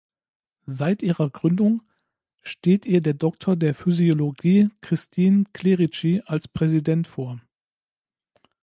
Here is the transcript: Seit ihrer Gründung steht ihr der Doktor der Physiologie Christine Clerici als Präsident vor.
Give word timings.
Seit 0.65 1.03
ihrer 1.03 1.29
Gründung 1.29 1.83
steht 2.41 2.87
ihr 2.87 3.01
der 3.01 3.13
Doktor 3.13 3.55
der 3.55 3.75
Physiologie 3.75 4.69
Christine 4.81 5.43
Clerici 5.53 6.23
als 6.25 6.47
Präsident 6.47 7.05
vor. 7.05 7.39